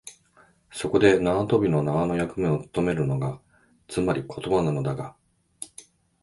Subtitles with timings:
[0.71, 3.39] そこで縄跳びの縄の役目をつとめるのが、
[3.87, 5.15] つまり言葉なのだが、